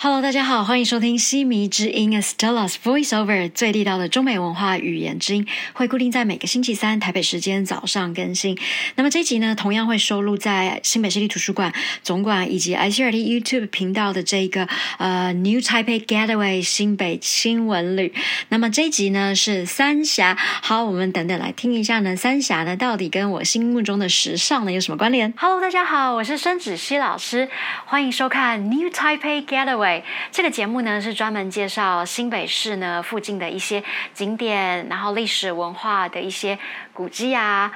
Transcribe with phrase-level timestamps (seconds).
[0.00, 8.56] Hello，大家好，欢迎收听西迷之音 Stella's Voiceover 最地道的中美文化语言之音，会固定在每个星期三台北时间早上更新。
[8.94, 11.72] 那么这一集呢，同样会收录在新北市立图书馆
[12.04, 18.14] 总馆以及 ICRT YouTube 频道的这一个呃 New Taipei Getaway 新北新闻旅。
[18.50, 27.48] 那么这一集呢是三峡，好，我们等等来听一下呢，三峡呢到底跟我心目中的时尚呢有什么关联？Hello，大家好，我是申子熙老师，
[27.84, 29.87] 欢迎收看 New Taipei Getaway。
[30.30, 36.58] 这个节目呢是专门介绍新北市呢附近的一些景点，然后历史文化的一些
[36.92, 37.72] 古迹啊，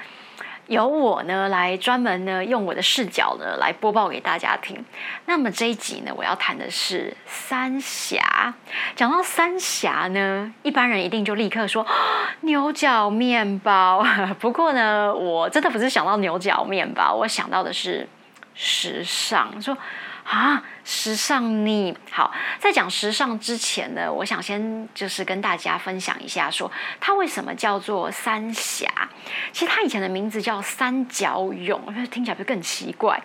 [0.67, 4.85] 由我呢来专门呢用我的视角呢来播报给大家听。
[5.27, 8.55] 那么这一集呢，我要谈的是三峡。
[8.95, 11.87] 讲到三峡呢，一般人一定就立刻说
[12.43, 14.05] 牛角面包。
[14.39, 18.09] 不过呢，我真的不是想到牛角面包，我想到的是
[18.55, 19.61] 时尚。
[19.61, 19.77] 说。
[20.25, 26.71] 啊，时尚你好，在讲时尚之前呢，我想先就是跟大家分享一下，说
[27.01, 28.87] 它为什么叫做三峡。
[29.53, 33.21] 其实它以前的名字叫三角涌，听起来会更奇怪。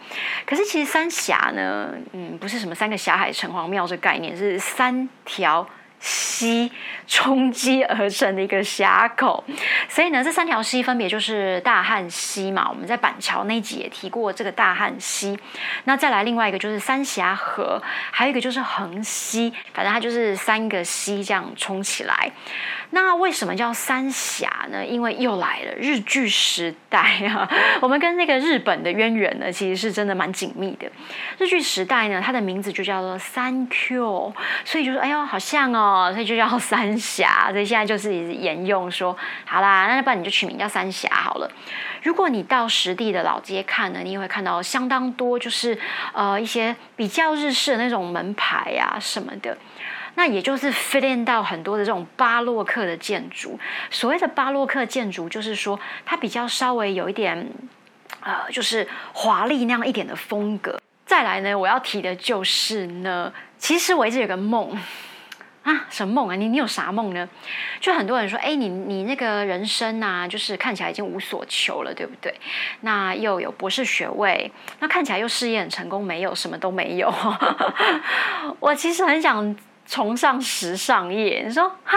[0.45, 5.67] 可是其实三峡呢，嗯，不是什么三个峡海城隍庙这概念，是三条。
[5.99, 6.71] 溪
[7.07, 9.43] 冲击而成的一个峡口，
[9.89, 12.67] 所以呢，这三条溪分别就是大汉溪嘛。
[12.69, 15.37] 我们在板桥那集也提过这个大汉溪。
[15.85, 17.81] 那再来另外一个就是三峡河，
[18.11, 19.53] 还有一个就是横溪。
[19.73, 22.31] 反正它就是三个溪这样冲起来。
[22.91, 24.85] 那为什么叫三峡呢？
[24.85, 27.49] 因为又来了日剧时代啊，
[27.81, 30.89] 我们跟那个日本的渊源呢，其实是真的蛮紧密的。
[31.37, 37.49] 日剧时代呢，它的名字就叫做三 Q，所以就说哎呦好像哦，哦所以就叫三峡。
[37.51, 41.49] 所以现在就是沿用说，好啦，那要不然你就取名叫三峡好了。
[42.03, 45.77] 如果你到实地的老街看呢，你也会看到相当多，就是
[46.13, 49.57] 呃一些比较日式的那种门牌啊什么的。
[50.15, 53.59] 那也就是 fit in 到很多的这种巴洛克的建筑。
[53.91, 57.47] 所谓的巴洛克建筑，就是说它比较稍微有一点，
[58.21, 60.79] 呃，就是华丽那样一点的风格。
[61.05, 64.75] 再来呢，我要提的就是呢，其实我一直有个梦
[65.67, 66.35] 啊，什么梦啊？
[66.35, 67.27] 你你有啥梦呢？
[67.81, 72.33] 就很多人说，哎，你你那个人生啊，就是看起来已经无所求了，对不对？
[72.81, 77.13] 那又有博士学位，那看起来又事业很成功，没有什么都没有。
[78.61, 79.55] 我其实很想。
[79.89, 81.93] 崇尚时尚业，你说啊，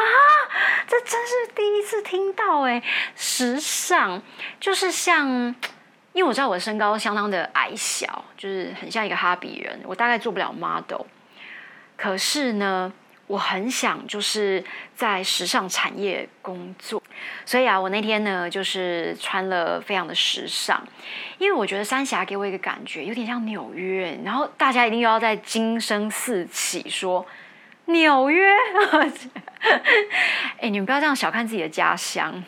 [0.87, 2.81] 这真是第一次听到哎！
[3.17, 4.23] 时尚
[4.61, 5.27] 就是像，
[6.13, 11.05] 因为我知道我的身高相当的矮小，就是很像一个哈比人，我大概做不了 model。
[11.97, 12.93] 可是呢，
[13.31, 17.01] 我很想就是在时尚产业工作，
[17.47, 20.85] 所以啊，我那天呢就是穿了非常的时尚，
[21.39, 27.25] 因为我觉得三峡给我一个感觉有点像纽约，然后大家一定又要在惊声四起说。
[27.85, 28.49] 纽约，
[30.59, 32.43] 哎，你们不要这样小看自己的家乡，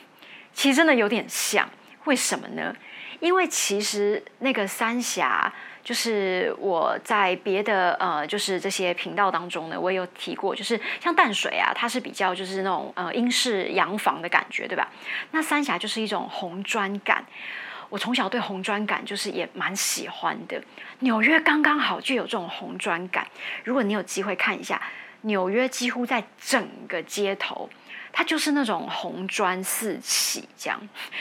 [0.52, 1.68] 其实真的有点像。
[2.06, 2.74] 为什么呢？
[3.20, 5.52] 因为其实那个三峡，
[5.84, 14.88] 就是我在别的呃，就是这些频道当中呢，我也有提过，就是像淡水啊，它是比较就是那种呃英式洋房的感觉，对吧？
[15.32, 17.24] 那三峡就是一种红砖感。
[17.88, 20.62] 我从小对红砖感就是也蛮喜欢的。
[21.00, 23.26] 纽约刚刚好就有这种红砖感。
[23.64, 24.80] 如果你有机会看一下。
[25.22, 27.68] 纽约几乎在整个街头，
[28.12, 30.80] 它就是那种红砖四起，这样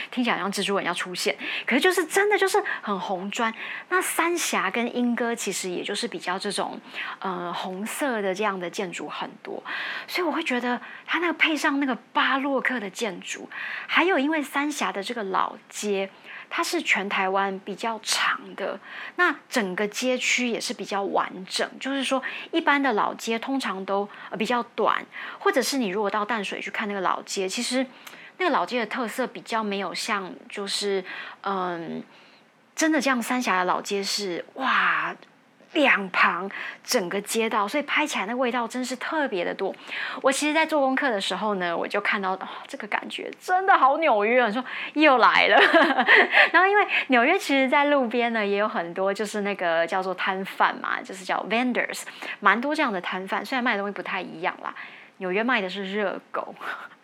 [0.09, 3.53] 听起来像蜘蛛人要出现，可是就是真的就是很红砖。
[3.89, 6.79] 那三峡跟莺歌其实也就是比较这种
[7.19, 9.63] 呃红色的这样的建筑很多，
[10.07, 13.49] 所以我会觉得它那个配上那个巴洛克的建筑，
[13.87, 16.09] 还有因为三峡的这个老街。
[16.53, 18.77] 它是全台湾比较长的，
[19.15, 21.67] 那整个街区也是比较完整。
[21.79, 24.07] 就是说，一般的老街通常都
[24.37, 25.03] 比较短，
[25.39, 27.87] 或者是你如果到淡水去看那个老街，其实
[28.37, 31.01] 那个老街的特色比较没有像，就是
[31.43, 32.03] 嗯，
[32.75, 35.15] 真的这样三峡的老街是哇。
[35.73, 36.49] 两旁
[36.83, 39.73] 整个街道，所以拍起来那味道真是特别的多。
[40.21, 42.37] 我其实，在做功课的时候呢，我就看到
[42.67, 44.51] 这个感觉真的好纽约啊！
[44.51, 44.63] 说
[44.93, 45.57] 又来了。
[46.51, 52.03] 然后，因为纽约其实，在路边呢也有很多，就是那个叫做摊贩嘛，就是叫 vendors，
[52.39, 53.45] 蛮多这样的摊贩。
[53.45, 54.73] 虽然卖的东西不太一样啦，
[55.17, 56.53] 纽约卖的是热狗，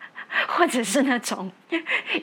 [0.46, 1.50] 或者是那种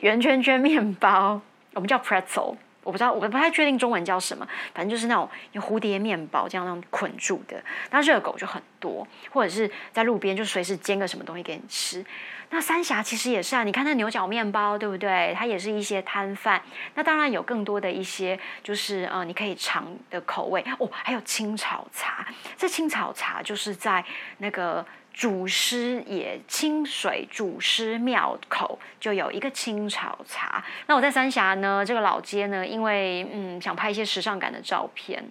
[0.02, 1.40] 圆圈圈面包，
[1.74, 2.54] 我们叫 pretzel。
[2.86, 7.60] 我不知道，我不太确定中文叫什么，反正就是那种有蝴蝶面包这样那种捆住的。
[7.90, 12.04] 那热狗就很多，或者是在路边就随时煎个什么东西给你吃。
[12.50, 15.34] 那三峡其实也是啊，你看那牛角面包，对不对？
[15.36, 16.62] 它也是一些摊贩。
[16.94, 20.88] 那当然有更多的一些，就是呃，你可以尝的口味哦。
[20.92, 22.24] 还有青草茶，
[22.56, 24.04] 这青草茶就是在
[24.38, 24.86] 那个
[25.16, 30.62] 祖师爷清水祖师庙口就有一个青草茶。
[30.86, 35.24] 那我在三峡呢，这个老街呢，因为嗯想拍一些时尚感的照片，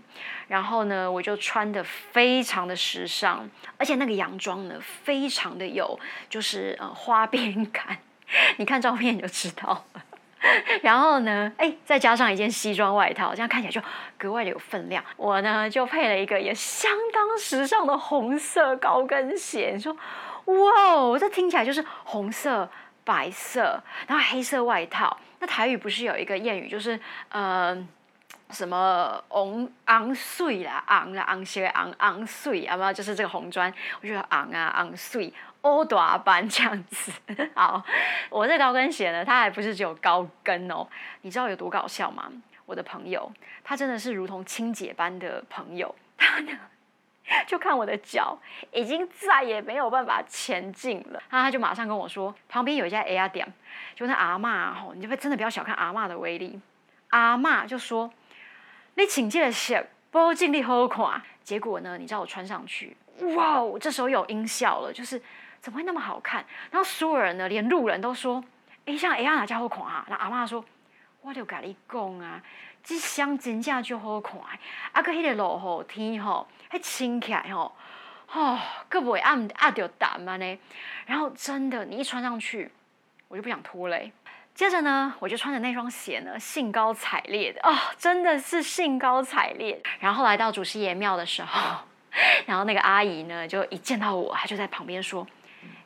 [0.48, 3.48] 然后呢我就穿的非常的时尚，
[3.78, 8.00] 而且那个洋装呢非常的有就是呃花边感，
[8.58, 10.04] 你看照片你就知道了。
[10.84, 13.82] 然后呢，哎，再加上一件西装外套，这样看起来就
[14.18, 15.04] 格外的有分量。
[15.18, 19.72] 我呢就配了一个也相当时尚的红色高跟鞋。
[19.74, 19.96] 你说，
[20.46, 22.70] 哇哦，这听起来就是红色、
[23.04, 25.18] 白色，然后黑色外套。
[25.40, 27.00] 那台语不是有一个谚语，就是
[27.30, 27.76] 呃，
[28.52, 35.34] 什么昂昂碎啦，昂啦昂些昂昂碎，啊不，就是这个红砖，我觉得昂啊昂碎。
[35.66, 37.12] 欧短班这样子，
[37.56, 37.84] 好，
[38.30, 40.88] 我这高跟鞋呢，它还不是只有高跟哦，
[41.22, 42.32] 你知道有多搞笑吗？
[42.68, 43.32] 我的朋友，
[43.64, 46.52] 他真的是如同清洁般的朋友，他呢
[47.48, 48.38] 就看我的脚
[48.72, 53.52] 已经再也没有办法前进了，他他就马上跟我说，旁边有一家 A 店，
[53.96, 56.60] 就那阿妈吼，你就不真的不要小看阿妈的威力，
[57.10, 58.12] 阿妈就说，
[58.94, 62.96] 你请这个鞋不尽力好看，结果呢，你知道我穿上去，
[63.36, 65.20] 哇，这时候有音效了，就是。
[65.66, 66.46] 怎么会那么好看？
[66.70, 68.44] 然后所有人呢，连路人都说
[68.86, 70.64] ：“哎，像哎呀哪家好看啊？”那阿妈说
[71.24, 72.40] ：“我就跟你讲啊，
[72.84, 74.40] 这香真正就好看。
[74.92, 77.76] 啊，个迄个落雨天吼，还清起来吼，
[78.32, 78.60] 哦，
[78.90, 80.60] 个不会暗暗掉淡嘛呢？
[81.08, 82.72] 然后真的，你一穿上去，
[83.28, 84.12] 我就不想脱嘞。
[84.54, 89.82] 接着呢，我就穿着那双鞋呢，兴高采烈的哦，真的是兴高采烈。
[90.00, 91.78] 然后来到祖师爷庙的时候，
[92.46, 95.26] 然后那个阿姨呢，就一见到我，她就在旁边说。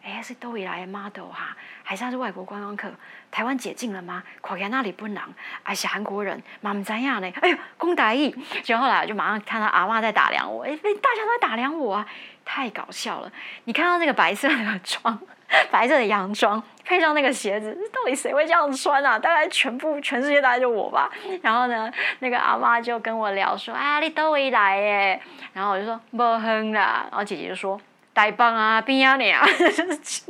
[0.03, 2.91] 哎，是都以来的 model 哈，还是他是外国观光客？
[3.31, 4.23] 台湾解禁了吗？
[4.41, 5.23] 跨在那里不能，
[5.61, 6.41] 还是韩国人？
[6.61, 7.31] 妈妈怎样呢？
[7.41, 8.33] 哎呦，公大义！
[8.63, 12.05] 结果后来就马上看到阿妈在打量我，哎，大家都在打量我啊，
[12.43, 13.31] 太搞笑了！
[13.65, 15.19] 你看到那个白色的装，
[15.69, 19.19] 白色的洋装，配上那个鞋子，到底谁会这样穿啊？
[19.19, 21.11] 大概全部全世界大概就我吧。
[21.43, 25.21] 然后呢，那个阿妈就跟我聊说：“啊，你都以来耶。”
[25.53, 27.79] 然后我就说：“不哼啦。”然后姐姐就说。
[28.19, 29.47] 台棒啊，冰啊你啊，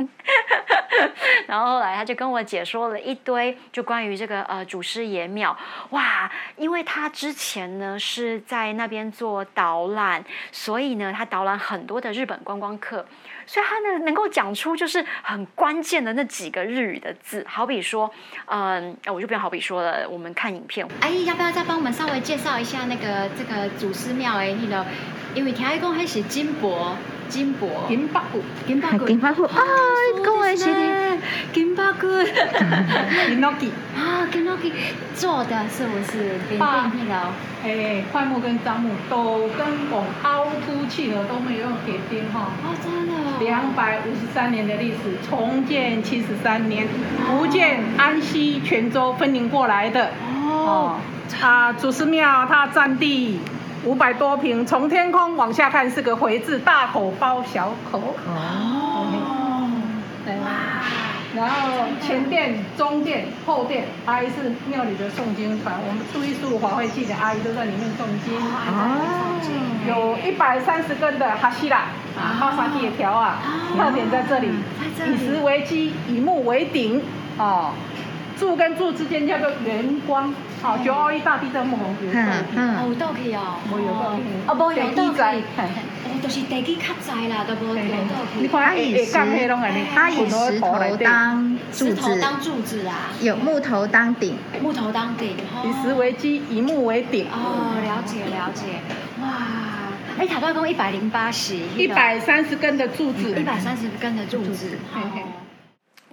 [1.48, 5.58] 然后后来他就跟我解说了一堆，就关于这个呃祖师爷庙。
[5.90, 13.04] 哇，因为他之前呢是在那边做导览，所以呢他导览很多的日本观光客，
[13.48, 18.12] 所以他呢能够讲出就是很关键的那几个日语的字，好比说，
[18.46, 24.86] 嗯，我就不用好比说了，我们看影片，阿姨要不要再帮我们稍微介绍一下那个这个祖师庙哎，那个，
[25.34, 26.96] 因为听伊讲还是金箔。
[27.30, 29.62] 金箔，金箔骨，金箔骨，金箔骨啊！
[30.24, 31.18] 跟我一起的
[31.54, 32.08] 金箔骨，
[33.28, 33.66] 金箔骨
[33.96, 34.70] 啊，金箔骨
[35.16, 36.58] 做的是不是？
[36.58, 37.14] 把那个，
[37.64, 42.52] 哎，块木跟樟木都跟拱凹凸砌的都没有用铁钉哈。
[42.64, 43.14] 哦，真的。
[43.40, 46.88] 两百五十三年的历史，重建七十三年，
[47.28, 50.12] 福建安溪泉州分灵过来的。
[50.34, 50.98] 哦。
[51.42, 53.40] 啊，祖师庙它占地。
[53.86, 58.00] 五百多平，从天空往下看是个回字，大口包小口。
[58.28, 59.08] 哦，
[60.28, 60.50] 哇！
[61.36, 68.36] 然后前殿、中殿、后殿，阿姨是庙里的诵经团，我们初一十五法会记的阿姨都在里面诵经。
[68.36, 69.40] 哦，
[69.88, 71.78] 有一百三十根的哈希拉，
[72.18, 73.38] 啊，哈萨铁条啊，
[73.78, 74.50] 特点在这里，
[75.08, 77.02] 以石为基，以木为顶，
[77.38, 77.72] 哦。
[78.38, 82.20] 柱跟柱之间叫做圆光，好，九二一大地震木红有倒
[82.52, 85.40] 去，哦，有倒去哦，无有倒去，哦，无有倒去，
[86.04, 87.82] 哦，就是地基较窄啦，都无有倒
[88.34, 88.42] 去。
[88.42, 89.06] 你看，以。
[89.06, 89.14] 石，
[89.96, 97.28] 它以石头当柱子，当柱子啊，有木头当顶，木头当顶，以石为基，以木为顶。
[97.32, 98.82] 哦，了解了解，
[99.22, 99.28] 哇，
[100.18, 104.78] 哎，塔多公一百零八十，一百三十根的柱子，一百三十根的柱子，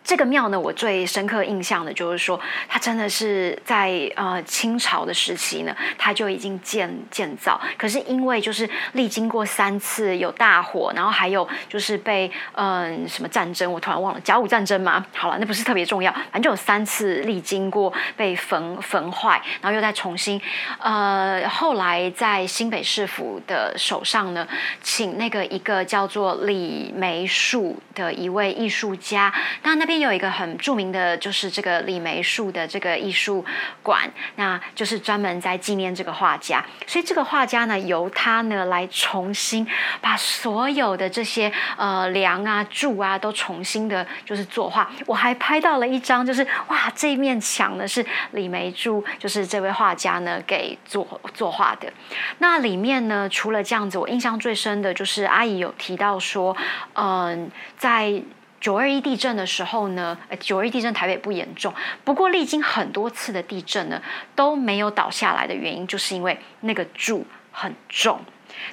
[0.07, 7.61] 这个庙呢，我最深刻印象的就是说，它真的是在呃清朝的时期呢，它就已经建建造。
[7.77, 15.05] 可是因为就是历经过三次有大火，然后还有就是被嗯什么战争，我突然忘了甲午战争吗？
[15.13, 20.41] 好了，那不是特别重要，反正就有三次历经过被焚焚坏，然后又再重新
[20.79, 24.47] 呃后来在新北市府的手上呢，
[24.81, 29.35] 请那个一个叫做李梅树的一位艺术家，
[29.65, 29.96] 那那边。
[30.00, 33.45] 有一个很著名的，就是这个李梅树的这个艺术
[33.83, 36.65] 馆，那就是专门在纪念这个画家。
[36.87, 39.67] 所以这个画家呢，由他呢来重新
[40.00, 44.91] 把所有的这些呃梁啊柱啊都重新的，就是作画。
[45.07, 51.93] 我还拍到了一张，就是哇，这一面墙呢是李梅柱，就是这位画家呢给作作画的。
[52.38, 56.57] 那里面呢，除了这样子，我印象最深的就是阿姨有提到说，
[56.95, 58.23] 嗯，在。
[58.61, 61.73] 九二一地震的时候呢，九二一地震台北不严重，
[62.05, 64.01] 不过历经很多次的地震呢，
[64.35, 68.21] 都没有倒下来的原因，就是因为那个柱很重。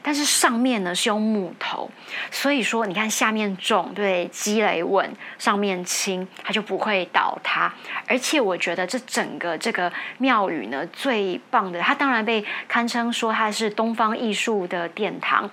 [0.02, 1.92] 但是上面呢是用木头，
[2.32, 7.74] 所以说你看下面重，对，积累稳，上面轻，它就不会倒塌。
[8.08, 15.50] 而且我觉得这整个这个庙宇呢最棒的，它当然被堪称说它是东方艺术的殿堂。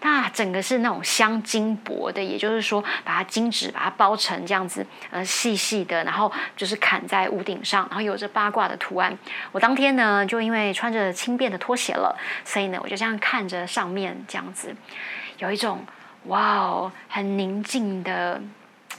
[0.00, 9.16] 那整个是那种镶金箔的，也就是说把它金纸把它包成这样子，呃细细的，然后就是砍在屋顶上，然后有着八卦的图案。
[9.52, 12.14] 我当天呢就因为穿着轻便的拖鞋了，
[12.44, 13.60] 所以呢我就这样看着。
[13.70, 14.74] 上面这样子，
[15.38, 15.84] 有一种
[16.24, 18.42] 哇哦，很宁静的，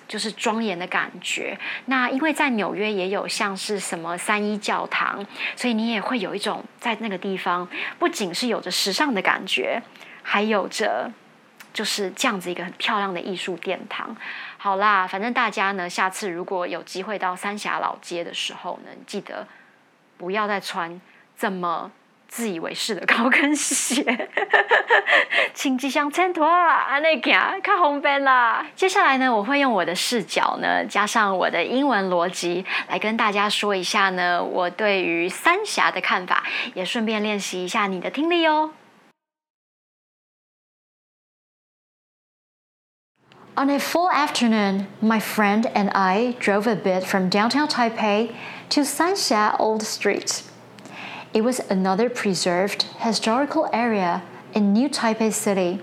[0.08, 1.58] 就是庄严的感觉。
[1.88, 5.26] 那因为在纽约也有像是什么三一教堂，
[5.58, 7.68] 所以你也会有一种在那个地方，
[8.00, 9.82] 不仅是有着时尚的感觉，
[10.22, 11.12] 还有着
[11.74, 14.16] 就是这样子一个很漂亮的艺术殿堂。
[14.58, 19.48] 好啦，反正大家呢，下次如果有机会到三峡老街的时候呢，记得
[20.18, 21.00] 不要再穿
[21.38, 21.92] 这么。
[22.32, 24.30] 自以为是的高跟鞋，
[25.54, 26.98] 请吉祥前途啊！
[27.00, 28.66] 那行看红边啦。
[28.74, 36.42] 接下来呢，我会用我的视角呢，加上我的英文逻辑，来跟大家说一下呢，我对于三峡的看法，
[36.74, 38.72] 也顺便练习一下你的听力哦。
[43.62, 48.36] On a full afternoon, my friend and I drove a bit from downtown Taipei
[48.70, 50.42] to Sanxia Old Street.
[51.32, 54.24] It was another preserved historical area
[54.56, 55.80] in New Taipei City.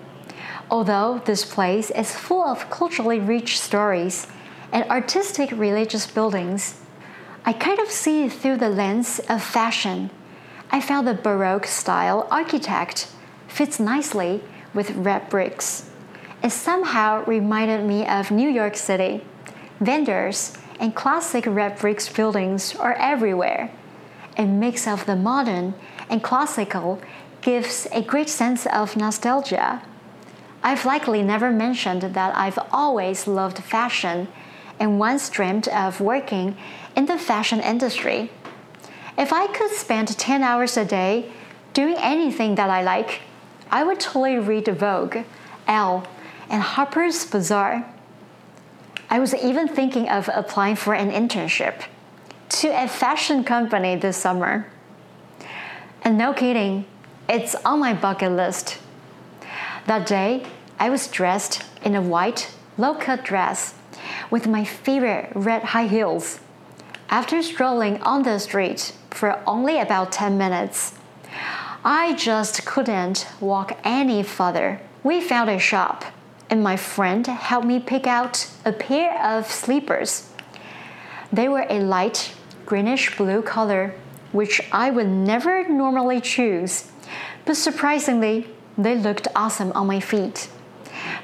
[0.68, 4.26] Although this place is full of culturally rich stories
[4.72, 6.80] and artistic religious buildings,
[7.44, 10.10] I kind of see it through the lens of fashion.
[10.72, 13.06] I found the Baroque style architect
[13.46, 14.42] fits nicely
[14.74, 15.87] with red bricks.
[16.48, 19.22] It somehow reminded me of New York City.
[19.80, 23.70] Vendors and classic red bricks buildings are everywhere
[24.38, 25.74] a mix of the modern
[26.08, 27.02] and classical
[27.42, 29.82] gives a great sense of nostalgia.
[30.62, 34.28] I've likely never mentioned that I've always loved fashion
[34.80, 36.56] and once dreamed of working
[36.96, 38.30] in the fashion industry.
[39.18, 41.30] If I could spend 10 hours a day
[41.74, 43.20] doing anything that I like,
[43.70, 45.18] I would totally read Vogue,
[45.66, 46.06] Elle,
[46.48, 47.84] and Harper's Bazaar.
[49.10, 51.84] I was even thinking of applying for an internship
[52.48, 54.66] to a fashion company this summer.
[56.02, 56.86] And no kidding,
[57.28, 58.78] it's on my bucket list.
[59.86, 60.46] That day,
[60.78, 63.74] I was dressed in a white, low cut dress
[64.30, 66.40] with my favorite red high heels.
[67.10, 70.94] After strolling on the street for only about 10 minutes,
[71.84, 74.80] I just couldn't walk any further.
[75.02, 76.04] We found a shop,
[76.50, 80.30] and my friend helped me pick out a pair of sleepers.
[81.32, 83.94] They were a light greenish blue color,
[84.32, 86.90] which I would never normally choose,
[87.46, 90.48] but surprisingly, they looked awesome on my feet.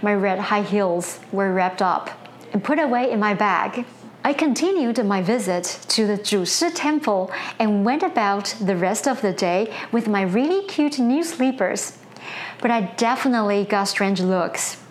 [0.01, 2.11] My red high heels were wrapped up
[2.53, 3.85] and put away in my bag.
[4.25, 9.35] I continued my visit to the Zhushi temple and went about the rest of the
[9.35, 11.99] day with my really cute new sleepers.
[12.63, 14.79] But I definitely got strange looks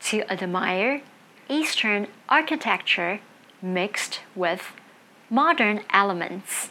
[0.00, 1.00] to admire
[1.48, 3.18] Eastern architecture
[3.62, 4.62] mixed with
[5.30, 6.68] modern elements。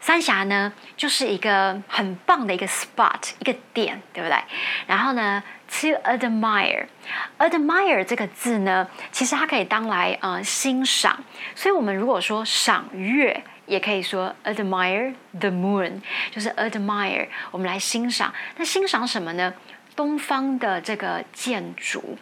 [0.00, 4.38] 三峡呢，就是一个很棒的一个 spot，一个点，对不对？
[4.86, 11.24] 然后呢，to admire，admire 这个字呢，其实它可以当来呃欣赏。
[11.54, 18.30] 所以我们如果说赏月，也可以说 admire the moon，就是 admire，我们来欣赏。
[18.58, 19.54] 那欣赏什么呢？
[19.99, 22.17] 东方的这个建筑。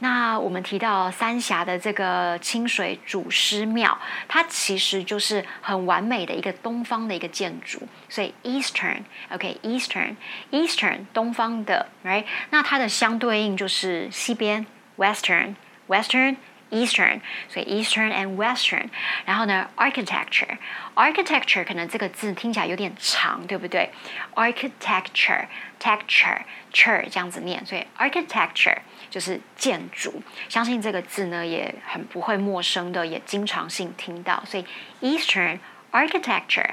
[0.00, 3.98] 那我们提到三峡的这个清水祖师庙，
[4.28, 7.80] 它其实就是很完美的一个东方的一个建筑。
[8.06, 12.26] 所以 Eastern，OK，Eastern，Eastern 东方的，right？
[12.50, 14.66] 那它的相对应就是西边
[14.98, 16.36] Western，Western。
[16.72, 18.88] Eastern，所以 Eastern and Western，
[19.26, 23.90] 然后呢，Architecture，Architecture 可能这个字听起来有点长，对不对
[24.34, 28.78] ？Architecture，Texture，Cher 这样子念，所以 Architecture
[29.10, 30.22] 就是建筑。
[30.48, 34.42] 相信这个字呢也很不会陌生的，也经常性听到。
[34.46, 34.64] 所以
[35.02, 35.58] Eastern
[35.90, 36.70] Architecture，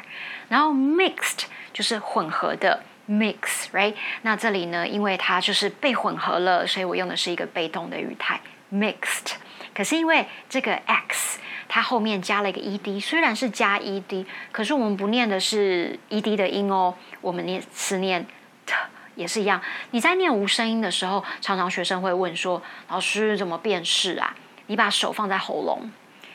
[0.48, 3.96] 然后 Mixed 就是混合的 Mix，right？
[4.22, 8.40] 那这里呢，因为它就是被混合了，所以我用的是一个被动的语态
[8.72, 9.34] Mixed。
[9.80, 18.28] 可是因为这个 x 它后面加了一个 ed，虽然是加 ed，可是我们不念的是 ed 的音哦，我们念是念
[18.66, 18.76] t
[19.16, 19.62] 也是一样。
[19.92, 24.36] 你在念无声音的时候，常常学生会问说：“老师怎么辨识啊？”
[24.68, 25.90] 你把手放在喉咙，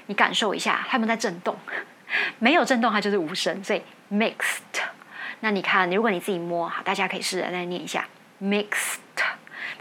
[0.07, 1.55] 你感受一下，它们在震动，
[2.41, 3.63] 没有震动它就是无声。
[3.63, 4.81] 所以 mixed，
[5.41, 8.09] 那你看，如果你自己摸，好，大家可以试着再念一下
[8.43, 9.01] mixed，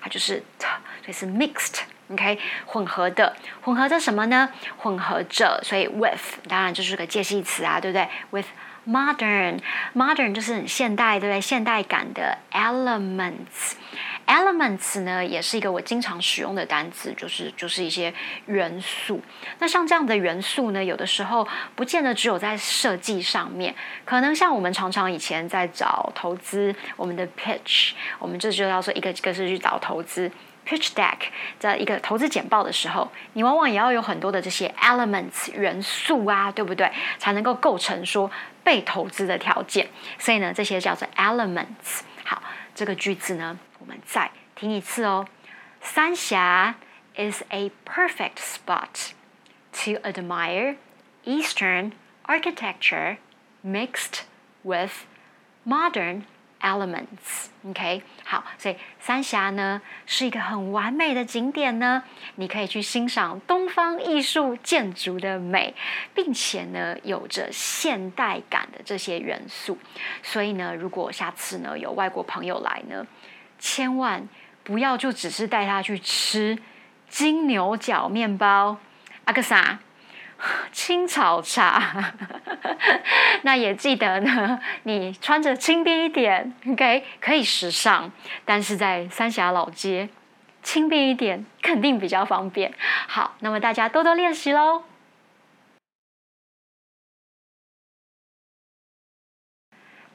[0.01, 0.67] 它就是 t，
[1.01, 1.79] 所以是 mixed。
[2.13, 4.50] OK，混合的，混合着什么呢？
[4.77, 8.48] 混合着，所以 with 当然就是个介系词啊，对不对？with
[8.86, 11.41] modern，modern 就是很现代，对不对？
[11.41, 18.13] 现代感的 elements，elements 呢也是一个我经常使用的单词，就是就是一些
[18.46, 19.22] 元素。
[19.60, 30.29] 那像这样的元素呢，有的时候不见得只有在设计上面，可能像我们常常以前在找投资，我们的 pitch，我们这就要说一个一个是去找投资。
[30.66, 31.16] Pitch deck
[31.59, 36.92] 在一个投资简报的时候，你往往也要有很多的这些 elements 元素啊，对不对？
[37.18, 38.30] 才能够构成说
[38.62, 39.88] 被投资的条件。
[40.18, 42.00] 所以呢，这些叫做 elements。
[42.23, 42.42] 好，
[42.75, 45.26] 这个句子呢，我们再听一次哦。
[45.80, 46.75] 三峡
[47.16, 49.12] is a perfect spot
[49.73, 50.76] to admire
[51.25, 51.92] Eastern
[52.26, 53.16] architecture
[53.64, 54.25] mixed
[54.62, 55.07] with
[55.64, 56.25] modern
[56.63, 62.01] Elements，OK，好，所以三峡呢是一个很完美的景点呢，
[62.36, 65.75] 你可以去欣赏东方艺术建筑的美，
[66.15, 69.77] 并且呢有着现代感的这些元素。
[70.22, 73.05] 所以呢，如果下次呢有外国朋友来呢，
[73.60, 74.25] 千万
[74.63, 76.58] 不要就只是带他去吃
[77.10, 78.77] 金牛角面包，
[79.25, 79.79] 阿克萨？
[80.71, 82.13] 青草茶，
[83.43, 84.60] 那也记得呢。
[84.84, 88.12] 你穿着轻便一点，OK，可以时尚，
[88.43, 90.10] 但是在三峡老街，
[90.62, 92.73] 轻便一点肯定比较方便。
[93.08, 94.84] 好，那么大家多多练习喽。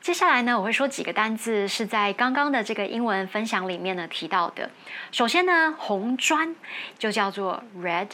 [0.00, 4.70] 接下来呢，我会说几个单字是在刚刚的这个英文分享里面呢提到的。
[5.12, 6.54] 首先呢，红砖
[6.98, 8.08] 就叫做 red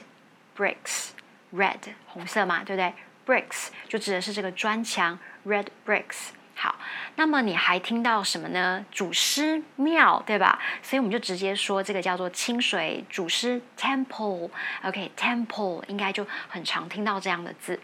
[0.56, 1.13] bricks。
[1.54, 2.92] Red 红色嘛，对不对
[3.26, 6.30] ？Bricks 就指的是这个砖墙，Red bricks。
[6.56, 6.76] 好，
[7.16, 8.86] 那么你还听到什么呢？
[8.92, 10.60] 祖师庙，对吧？
[10.82, 14.50] 所以我们就直接说这个叫做清水祖师 Temple。
[14.84, 17.80] OK，Temple 应该就很常听到这样的字。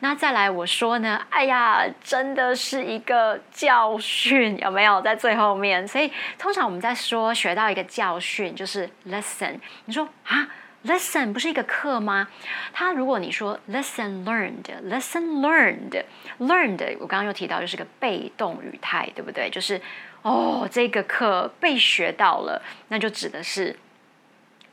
[0.00, 1.20] 那再来我说呢？
[1.28, 5.86] 哎呀，真的是一个教训，有没有在最后面？
[5.86, 9.60] 所以通常我们在说学到一个教训，就是 lesson。
[9.84, 10.48] 你说啊
[10.86, 12.28] ？Lesson 不是一个课吗？
[12.72, 19.48] 它如果你说 lesson learned，lesson learned，learned，我刚刚又提到就是个被动语态，对不对？
[19.50, 19.80] 就是
[20.22, 23.76] 哦，这个课被学到了，那就指的是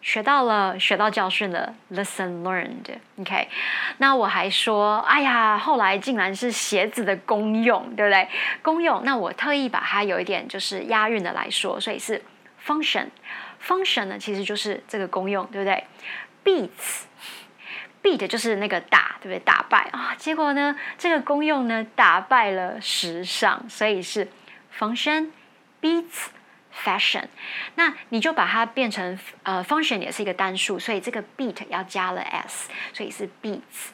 [0.02, 1.74] 学到了，学到教训了。
[1.94, 3.48] Lesson learned，OK。
[4.00, 8.28] 那我还说，哎呀，后来竟然是鞋子的功用，对不对？
[8.62, 12.22] 功用，那我特意把它有一点就是押韵的来说，所以是
[12.66, 13.08] function。
[13.66, 15.84] Function 呢，其实就是这个功用，对不对
[16.44, 19.40] ？beats，beat 就是那个打，对不对？
[19.40, 24.28] 打败啊，结果呢，这个功用呢，打败了时尚，所以是
[24.78, 25.30] function
[25.82, 26.28] beats
[26.84, 27.26] fashion。
[27.76, 33.92] 那你就把它变成呃，function 也是一个单数，所以这个 beat 要加了 s，所以是 beats。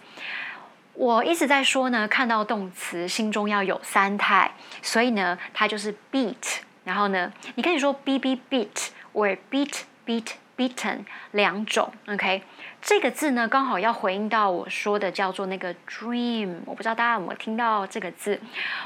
[0.93, 4.51] 我一直在说呢，看到动词心中要有三态，
[4.81, 8.89] 所以呢，它就是 beat，然后呢，你可以说 bb beat。
[9.17, 12.43] Were beat beat beaten 两种，OK，
[12.81, 18.39] 这个字呢刚好要回应到我说的叫做那个 dream，我不知道大家有没有听到这个字。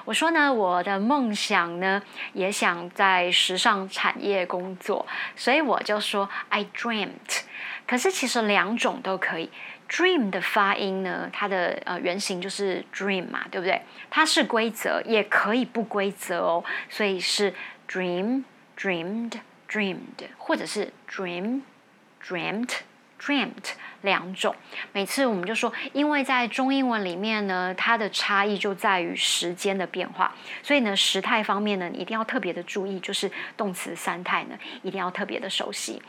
[0.05, 2.01] 我说呢，我的梦想呢
[2.33, 7.41] 也想在时尚产业工作，所以我就说 I dreamt。
[7.85, 9.49] 可是其实两种都可以
[9.89, 13.81] ，dream 的发音呢，它的呃原型就是 dream 嘛，对不对？
[14.09, 17.53] 它是规则，也可以不规则哦，所以是
[17.87, 18.43] dream
[18.77, 19.39] dreamed。
[19.71, 21.61] dreamed，或者是 dream
[22.21, 22.79] dreamt
[23.19, 24.55] dreamt 两种。
[24.91, 36.01] 每次我们就说，因为在中英文里面呢，它的差异就在于时间的变化，所以呢，时态方面呢，你一定要特别的注意，就是动词三态呢，一定要特别的熟悉。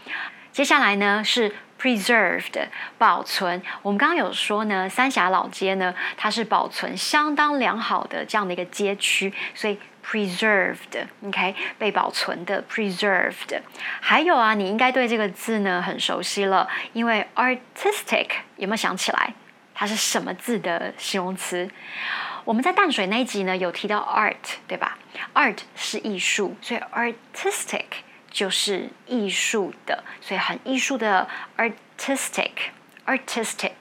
[0.51, 2.67] 接下来呢是 preserved
[2.99, 3.63] 保存。
[3.81, 13.63] 我们刚刚有说呢，三峡老街呢，它是保存相当良好的这样的一个街区，所以 preserved，OK，被保存的 preserved。
[14.01, 19.33] 还有啊，你应该对这个字呢很熟悉了，因为 artistic 有没有想起来？
[19.75, 21.71] 它是什么字的形容词？
[22.45, 24.35] 我们在淡水那一集呢有提到 art，
[24.67, 24.99] 对吧
[25.35, 27.85] ？art 是艺术，所以 artistic。
[28.33, 33.73] 就是艺术的，所以很艺术的 artistic，artistic。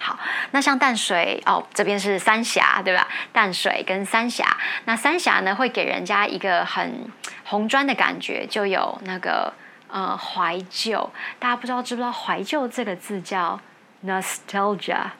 [0.00, 0.18] 好，
[0.52, 3.06] 那像淡水哦，这边是三峡，对吧？
[3.32, 4.44] 淡水跟三峡，
[4.84, 7.10] 那三峡呢会给人家一个很
[7.44, 9.52] 红砖的感觉，就有那个
[9.88, 11.10] 呃怀旧。
[11.38, 13.60] 大家不知道知不知道怀旧这个字叫
[14.04, 15.10] nostalgia。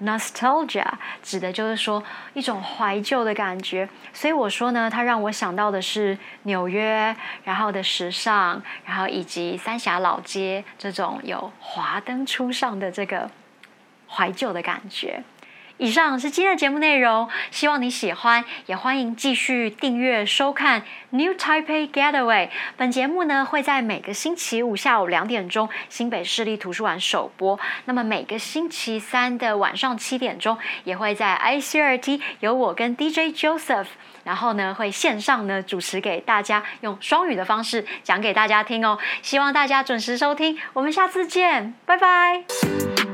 [0.00, 0.86] Nostalgia
[1.24, 2.00] 指的就是说
[2.32, 13.28] 一种怀旧的感觉，所以我说呢，它让我想到的是纽约，然后的时尚，然后以及三峡老街这种有华灯初上的这个
[14.08, 15.22] 怀旧的感觉。
[15.80, 22.48] 以上是今天的节目内容，希望你喜欢，也欢迎继续订阅收看 New Taipei Getaway。
[22.76, 33.86] 本节目呢会在每个星期五下午两点钟新北市立图书馆首播，那么每个星期三的晚上七点钟也会在 ICRT 由我跟 DJ Joseph，
[34.24, 38.98] 然后呢会线上呢主持给大家，用双语的方式讲给大家听哦。
[39.22, 43.07] 希望大家准时收听，我们下次见，拜拜。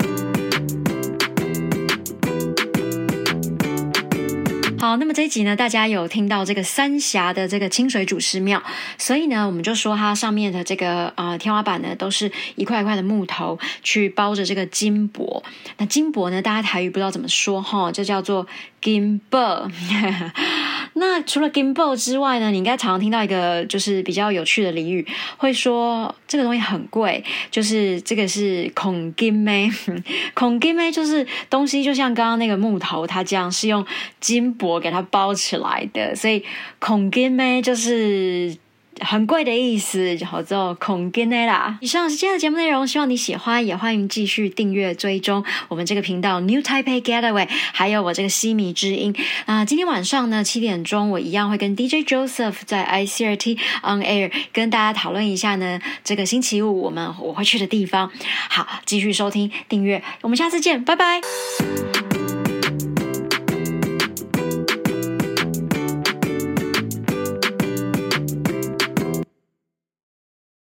[4.84, 8.62] 好，那么这一集呢，大家有听到这个三峡的这个清水祖师庙，
[8.98, 15.42] 所以呢，我们就说它上面的这个呃天花板呢，都是一块一块的木头去包着这个金箔。
[15.78, 18.46] 那金箔呢，大家台语不知道怎么说哈，就叫做
[18.82, 19.70] 金箔。
[20.96, 25.04] 那除了 gimbal 之外呢，你应该常常听到一个就是比较有趣的俚语，
[25.38, 29.68] 会说这个东西很贵，就是这个是孔金妹，
[30.34, 33.84] 孔金妹就是东西就像刚刚那个木头，它这样是用
[34.20, 36.44] 金箔我给它包起来的，所以
[36.78, 38.56] 孔金咩就是。
[39.00, 41.76] 很贵的意思，叫做孔金内啦。
[41.80, 49.12] 以上是今天的节目内容，希望你喜欢，也欢迎继续订阅追踪我们这个频道 New Taipei Getaway，还有我这个西米之音
[49.46, 49.64] 啊。
[49.64, 55.80] 今天晚上呢七点钟，我一样会跟 DJ Joseph 在 ICRT On Air 跟大家讨论一下呢。
[56.04, 58.12] 这个星期五我们我会去的地方，
[58.48, 61.20] 好，继续收听订阅，我们下次见，拜拜。